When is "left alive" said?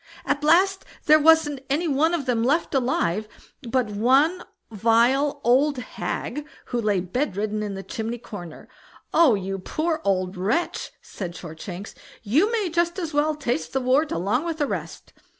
2.43-3.27